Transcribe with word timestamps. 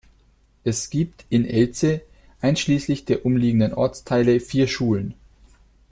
Es 0.63 0.89
gibt 0.89 1.25
in 1.29 1.45
Elze 1.45 2.01
einschließlich 2.41 3.05
der 3.05 3.23
umliegenden 3.23 3.71
Ortsteile 3.75 4.39
vier 4.39 4.65
Schulen. 4.67 5.13